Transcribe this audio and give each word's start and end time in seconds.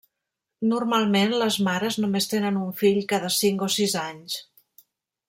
Normalment 0.69 1.35
les 1.41 1.57
mares 1.67 1.97
només 2.05 2.29
tenen 2.31 2.57
un 2.63 2.71
fill 2.81 2.97
cada 3.13 3.33
cinc 3.37 3.63
o 3.67 3.69
sis 3.77 3.95
anys. 4.09 4.39